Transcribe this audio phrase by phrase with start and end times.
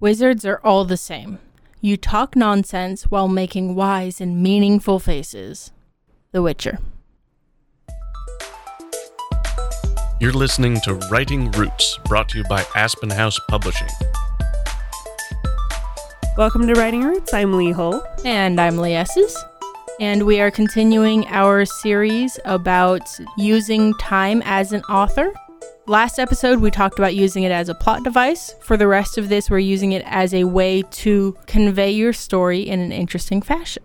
[0.00, 1.38] Wizards are all the same.
[1.82, 5.72] You talk nonsense while making wise and meaningful faces.
[6.32, 6.78] The Witcher.
[10.18, 13.88] You're listening to Writing Roots, brought to you by Aspen House Publishing.
[16.38, 17.34] Welcome to Writing Roots.
[17.34, 18.02] I'm Leigh Hull.
[18.24, 19.36] And I'm Ley Esses.
[20.00, 23.02] And we are continuing our series about
[23.36, 25.30] using time as an author.
[25.90, 28.54] Last episode, we talked about using it as a plot device.
[28.60, 32.60] For the rest of this, we're using it as a way to convey your story
[32.60, 33.82] in an interesting fashion.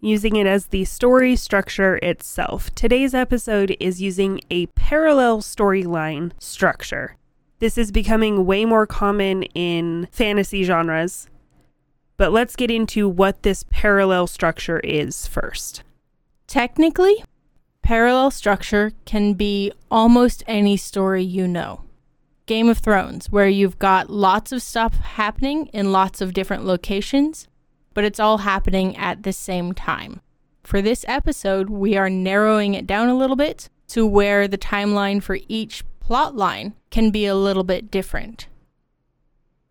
[0.00, 2.72] Using it as the story structure itself.
[2.76, 7.16] Today's episode is using a parallel storyline structure.
[7.58, 11.28] This is becoming way more common in fantasy genres.
[12.18, 15.82] But let's get into what this parallel structure is first.
[16.46, 17.24] Technically,
[17.82, 21.82] parallel structure can be almost any story you know.
[22.46, 27.46] Game of Thrones, where you've got lots of stuff happening in lots of different locations,
[27.94, 30.20] but it's all happening at the same time.
[30.64, 35.22] For this episode, we are narrowing it down a little bit to where the timeline
[35.22, 38.48] for each plot line can be a little bit different.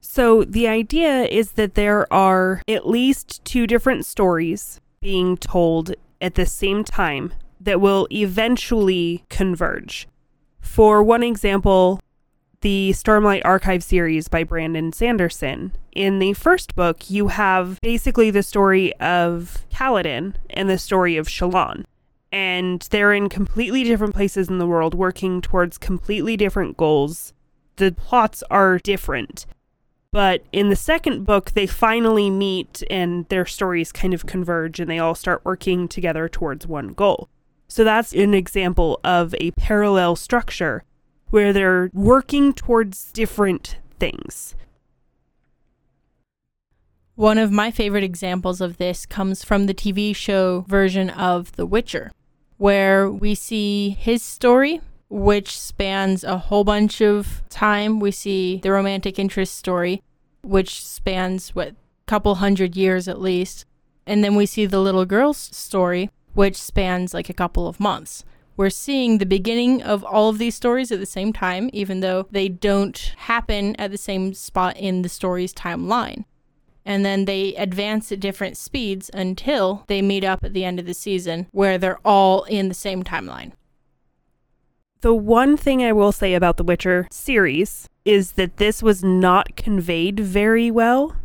[0.00, 6.34] So, the idea is that there are at least two different stories being told at
[6.34, 10.08] the same time that will eventually converge.
[10.60, 12.00] For one example,
[12.60, 15.72] the Stormlight Archive series by Brandon Sanderson.
[15.92, 21.28] In the first book, you have basically the story of Kaladin and the story of
[21.28, 21.84] Shallan.
[22.32, 27.32] And they're in completely different places in the world, working towards completely different goals.
[27.76, 29.46] The plots are different.
[30.10, 34.90] But in the second book, they finally meet and their stories kind of converge and
[34.90, 37.28] they all start working together towards one goal.
[37.68, 40.84] So that's an example of a parallel structure
[41.30, 44.54] where they're working towards different things.
[47.14, 51.66] One of my favorite examples of this comes from the TV show version of The
[51.66, 52.10] Witcher,
[52.56, 58.00] where we see his story, which spans a whole bunch of time.
[58.00, 60.02] We see the romantic interest story,
[60.42, 61.74] which spans, what,
[62.06, 63.66] couple hundred years at least.
[64.06, 68.24] And then we see the little girl's story, which spans like a couple of months.
[68.56, 72.28] We're seeing the beginning of all of these stories at the same time, even though
[72.30, 76.26] they don't happen at the same spot in the story's timeline.
[76.84, 80.86] And then they advance at different speeds until they meet up at the end of
[80.86, 83.50] the season, where they're all in the same timeline.
[85.00, 89.56] The one thing I will say about the Witcher series is that this was not
[89.56, 91.16] conveyed very well.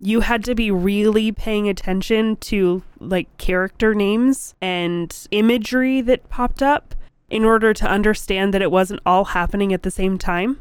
[0.00, 6.62] You had to be really paying attention to like character names and imagery that popped
[6.62, 6.94] up
[7.28, 10.60] in order to understand that it wasn't all happening at the same time.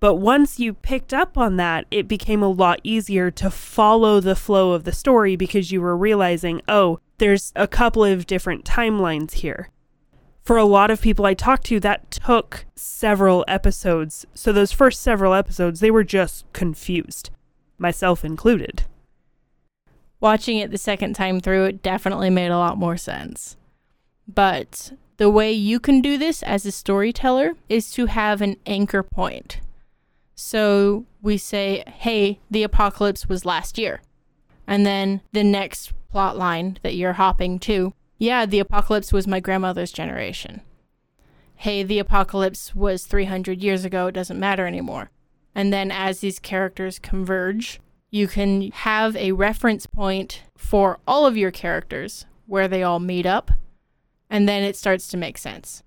[0.00, 4.34] But once you picked up on that, it became a lot easier to follow the
[4.34, 9.32] flow of the story because you were realizing, oh, there's a couple of different timelines
[9.32, 9.68] here
[10.42, 14.26] for a lot of people I talked to, that took several episodes.
[14.34, 17.30] So, those first several episodes, they were just confused,
[17.82, 18.84] myself included.
[20.20, 23.56] Watching it the second time through, it definitely made a lot more sense.
[24.26, 29.02] But the way you can do this as a storyteller is to have an anchor
[29.02, 29.60] point.
[30.34, 34.00] So we say, hey, the apocalypse was last year.
[34.66, 39.40] And then the next plot line that you're hopping to yeah, the apocalypse was my
[39.40, 40.60] grandmother's generation.
[41.56, 45.10] Hey, the apocalypse was 300 years ago, it doesn't matter anymore.
[45.54, 47.80] And then as these characters converge,
[48.10, 53.26] you can have a reference point for all of your characters where they all meet
[53.26, 53.50] up,
[54.28, 55.82] and then it starts to make sense.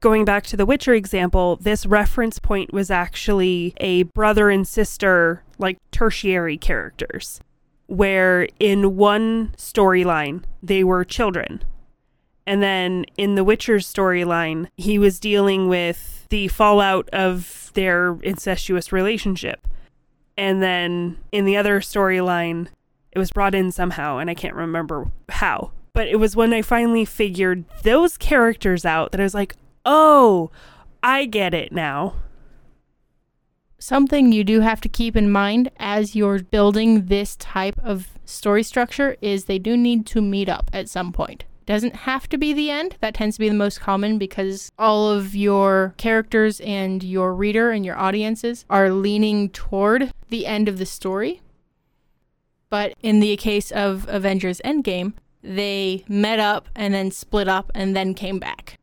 [0.00, 5.42] Going back to the Witcher example, this reference point was actually a brother and sister,
[5.58, 7.40] like tertiary characters
[7.86, 11.62] where in one storyline they were children.
[12.46, 18.92] And then in The Witcher's storyline, he was dealing with the fallout of their incestuous
[18.92, 19.66] relationship.
[20.36, 22.68] And then in the other storyline,
[23.12, 25.70] it was brought in somehow, and I can't remember how.
[25.92, 29.54] But it was when I finally figured those characters out that I was like,
[29.84, 30.50] oh,
[31.02, 32.14] I get it now.
[33.78, 38.62] Something you do have to keep in mind as you're building this type of story
[38.62, 41.44] structure is they do need to meet up at some point.
[41.66, 42.96] Doesn't have to be the end.
[43.00, 47.70] That tends to be the most common because all of your characters and your reader
[47.70, 51.40] and your audiences are leaning toward the end of the story.
[52.68, 57.94] But in the case of Avengers Endgame, they met up and then split up and
[57.94, 58.78] then came back.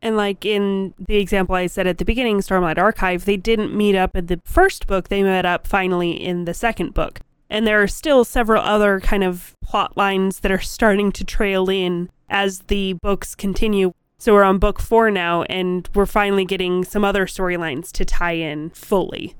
[0.00, 3.96] And like in the example I said at the beginning, Stormlight Archive, they didn't meet
[3.96, 7.20] up in the first book, they met up finally in the second book.
[7.50, 11.68] And there are still several other kind of plot lines that are starting to trail
[11.68, 13.92] in as the books continue.
[14.18, 18.32] So we're on book four now, and we're finally getting some other storylines to tie
[18.32, 19.36] in fully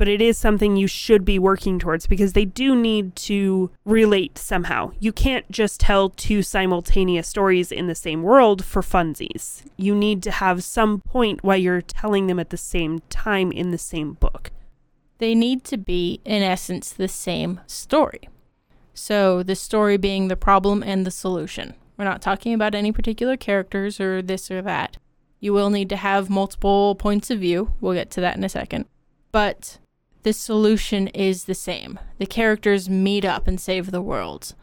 [0.00, 4.38] but it is something you should be working towards because they do need to relate
[4.38, 4.90] somehow.
[4.98, 9.62] You can't just tell two simultaneous stories in the same world for funsies.
[9.76, 13.72] You need to have some point while you're telling them at the same time in
[13.72, 14.50] the same book.
[15.20, 18.30] They need to be, in essence, the same story.
[18.94, 21.74] So, the story being the problem and the solution.
[21.98, 24.96] We're not talking about any particular characters or this or that.
[25.38, 27.72] You will need to have multiple points of view.
[27.82, 28.86] We'll get to that in a second.
[29.30, 29.76] But
[30.22, 31.98] the solution is the same.
[32.18, 34.54] The characters meet up and save the world,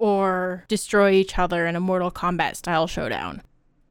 [0.00, 3.42] or destroy each other in a Mortal Kombat style showdown.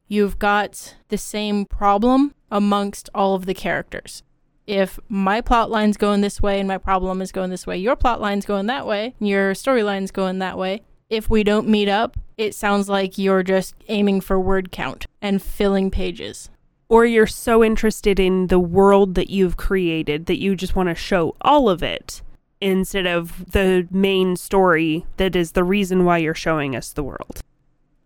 [0.06, 4.22] You've got the same problem amongst all of the characters.
[4.66, 7.96] If my plot line's going this way and my problem is going this way, your
[7.96, 10.82] plot line's going that way, your storyline's going that way.
[11.10, 15.42] If we don't meet up, it sounds like you're just aiming for word count and
[15.42, 16.50] filling pages
[16.88, 20.94] or you're so interested in the world that you've created that you just want to
[20.94, 22.22] show all of it
[22.60, 27.40] instead of the main story that is the reason why you're showing us the world.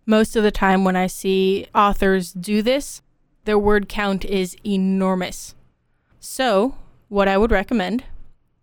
[0.06, 3.02] Most of the time, when I see authors do this,
[3.44, 5.55] their word count is enormous.
[6.20, 6.75] So,
[7.09, 8.05] what I would recommend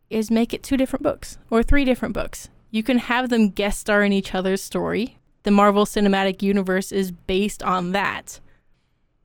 [0.09, 2.49] is make it two different books or three different books.
[2.69, 5.17] You can have them guest star in each other's story.
[5.43, 8.39] The Marvel Cinematic Universe is based on that.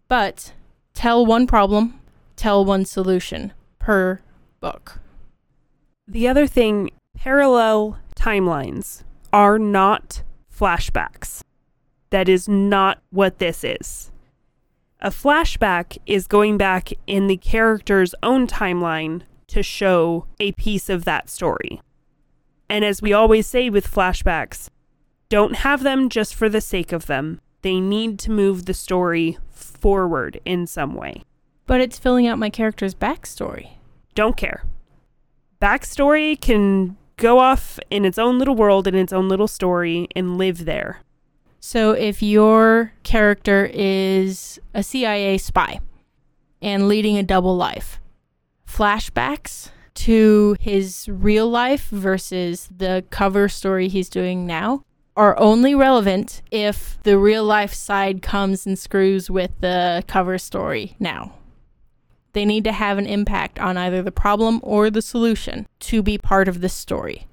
[0.09, 0.53] But
[0.95, 2.01] tell one problem,
[2.37, 4.21] tell one solution per
[4.61, 5.01] book.
[6.07, 10.23] The other thing, parallel timelines are not
[10.55, 11.43] flashbacks.
[12.11, 14.10] That is not what this is.
[15.03, 21.07] A flashback is going back in the character's own timeline to show a piece of
[21.07, 21.81] that story.
[22.69, 24.69] And as we always say with flashbacks,
[25.31, 27.41] don't have them just for the sake of them.
[27.63, 31.23] They need to move the story forward in some way.
[31.67, 33.71] But it's filling out my character's backstory.
[34.15, 34.65] Don't care.
[35.63, 40.37] Backstory can go off in its own little world, in its own little story, and
[40.37, 41.01] live there.
[41.61, 45.81] So if your character is a CIA spy
[46.63, 48.01] and leading a double life,
[48.67, 54.83] flashbacks to his real life versus the cover story he's doing now
[55.17, 60.97] are only relevant if the real life side comes and screws with the cover story
[60.99, 61.35] now.
[62.33, 66.17] They need to have an impact on either the problem or the solution to be
[66.17, 67.27] part of the story.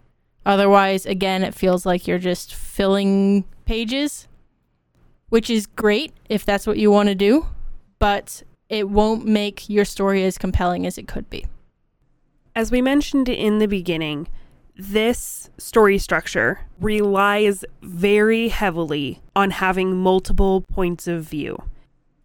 [0.46, 4.28] Otherwise, again, it feels like you're just filling pages,
[5.30, 7.46] which is great if that's what you want to do,
[8.00, 11.46] but it won't make your story as compelling as it could be.
[12.56, 14.28] As we mentioned in the beginning,
[14.76, 21.64] this story structure relies very heavily on having multiple points of view.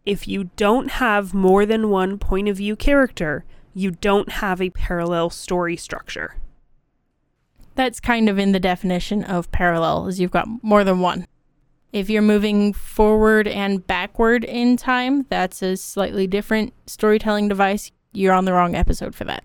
[0.04, 4.70] If you don't have more than one point of view character, you don't have a
[4.70, 6.36] parallel story structure.
[7.74, 11.26] That's kind of in the definition of parallel, is you've got more than one.
[11.92, 17.92] If you're moving forward and backward in time, that's a slightly different storytelling device.
[18.12, 19.44] You're on the wrong episode for that.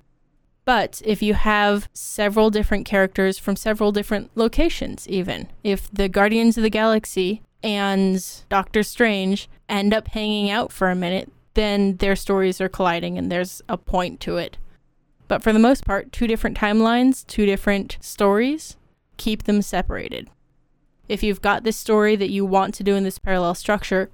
[0.63, 6.57] But if you have several different characters from several different locations, even if the Guardians
[6.57, 12.15] of the Galaxy and Doctor Strange end up hanging out for a minute, then their
[12.15, 14.57] stories are colliding and there's a point to it.
[15.27, 18.77] But for the most part, two different timelines, two different stories,
[19.17, 20.29] keep them separated.
[21.07, 24.09] If you've got this story that you want to do in this parallel structure,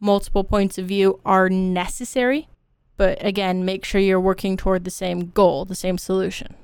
[0.00, 2.48] multiple points of view are necessary
[2.98, 6.54] but again, make sure you're working toward the same goal, the same solution.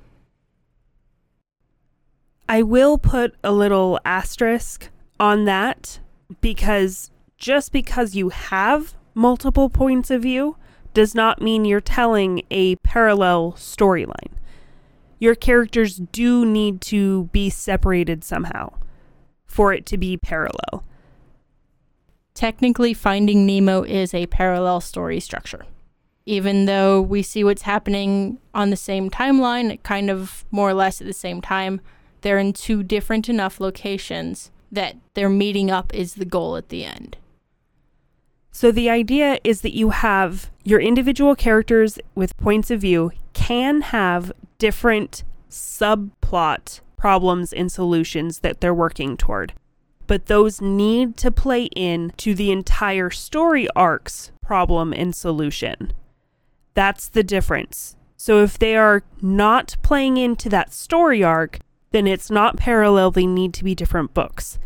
[2.47, 6.01] I will put a little asterisk on that
[6.41, 10.57] because just because you have multiple points of view
[10.93, 14.33] does not mean you're telling a parallel storyline.
[15.21, 18.73] Your characters do need to be separated somehow
[19.55, 20.85] for it to be parallel.
[22.35, 25.65] Technically, Finding Nemo is a parallel story structure
[26.27, 31.01] even though we see what's happening on the same timeline, kind of more or less
[31.01, 31.81] at the same time,
[32.23, 36.85] they're in two different enough locations that their meeting up is the goal at the
[36.85, 37.17] end.
[38.51, 43.83] So the idea is that you have your individual characters with points of view can
[43.83, 49.53] have different subplot problems and solutions that they're working toward.
[50.07, 55.93] But those need to play in to the entire story arc's problem and solution.
[56.73, 57.95] That's the difference.
[58.17, 61.59] So if they are not playing into that story arc,
[61.91, 64.59] then it's not parallel, they need to be different books.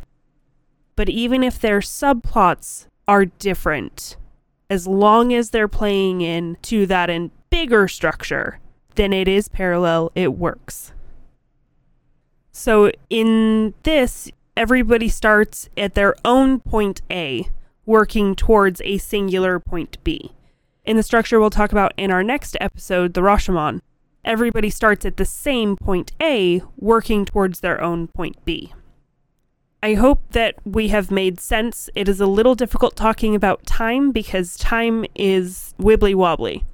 [0.94, 4.16] But even if their subplots are different,
[4.70, 8.60] as long as they're playing in to that in bigger structure,
[8.94, 10.92] then it is parallel, it works.
[12.58, 17.48] So in this, everybody starts at their own point A,
[17.86, 20.32] working towards a singular point B.
[20.84, 23.80] In the structure we'll talk about in our next episode, the Rashomon,
[24.24, 28.74] everybody starts at the same point A, working towards their own point B.
[29.80, 31.88] I hope that we have made sense.
[31.94, 36.64] It is a little difficult talking about time because time is wibbly wobbly.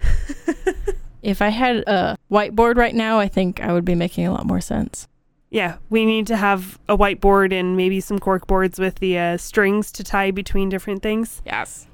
[1.22, 4.46] If I had a whiteboard right now, I think I would be making a lot
[4.46, 5.08] more sense.
[5.56, 9.36] Yeah, we need to have a whiteboard and maybe some cork boards with the uh,
[9.38, 11.40] strings to tie between different things.
[11.46, 11.86] Yes.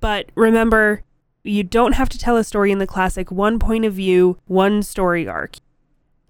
[0.00, 1.02] But remember,
[1.42, 4.82] you don't have to tell a story in the classic one point of view, one
[4.82, 5.56] story arc.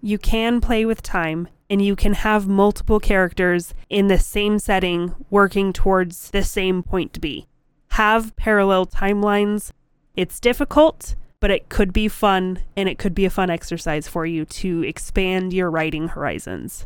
[0.01, 5.13] You can play with time and you can have multiple characters in the same setting
[5.29, 7.47] working towards the same point to be.
[7.89, 9.73] Have parallel timelines.
[10.15, 14.25] It's difficult, but it could be fun and it could be a fun exercise for
[14.25, 16.85] you to expand your writing horizons.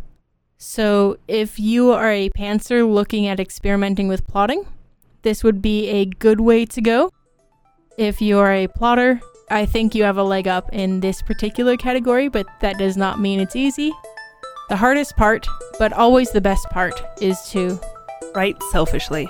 [0.57, 4.67] So, if you are a pantser looking at experimenting with plotting,
[5.23, 7.11] this would be a good way to go.
[7.97, 11.77] If you are a plotter, I think you have a leg up in this particular
[11.77, 13.91] category, but that does not mean it's easy.
[14.69, 15.47] The hardest part,
[15.79, 17.79] but always the best part, is to
[18.33, 19.29] Write selfishly.